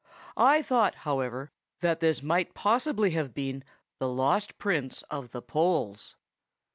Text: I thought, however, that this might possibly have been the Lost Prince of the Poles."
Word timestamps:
I 0.35 0.63
thought, 0.63 0.95
however, 0.95 1.51
that 1.81 1.99
this 1.99 2.23
might 2.23 2.55
possibly 2.55 3.11
have 3.11 3.35
been 3.35 3.63
the 3.99 4.09
Lost 4.09 4.57
Prince 4.57 5.03
of 5.11 5.29
the 5.29 5.43
Poles." 5.43 6.15